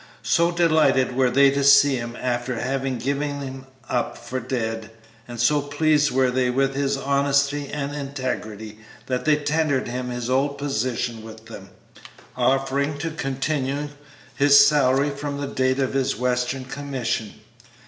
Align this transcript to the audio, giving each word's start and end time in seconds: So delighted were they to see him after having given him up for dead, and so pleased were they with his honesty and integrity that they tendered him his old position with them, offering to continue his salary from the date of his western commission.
So 0.23 0.49
delighted 0.49 1.15
were 1.15 1.29
they 1.29 1.51
to 1.51 1.63
see 1.63 1.93
him 1.95 2.17
after 2.19 2.55
having 2.59 2.97
given 2.97 3.39
him 3.41 3.67
up 3.87 4.17
for 4.17 4.39
dead, 4.39 4.89
and 5.27 5.39
so 5.39 5.61
pleased 5.61 6.09
were 6.09 6.31
they 6.31 6.49
with 6.49 6.73
his 6.73 6.97
honesty 6.97 7.67
and 7.67 7.93
integrity 7.95 8.79
that 9.05 9.25
they 9.25 9.35
tendered 9.35 9.87
him 9.87 10.09
his 10.09 10.27
old 10.27 10.57
position 10.57 11.21
with 11.23 11.45
them, 11.45 11.69
offering 12.35 12.97
to 12.97 13.11
continue 13.11 13.89
his 14.35 14.65
salary 14.65 15.11
from 15.11 15.39
the 15.39 15.45
date 15.45 15.77
of 15.77 15.93
his 15.93 16.15
western 16.17 16.65
commission. 16.65 17.35